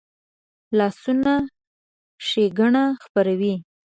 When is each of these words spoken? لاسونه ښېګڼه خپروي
لاسونه 0.77 1.33
ښېګڼه 2.25 2.83
خپروي 3.03 3.53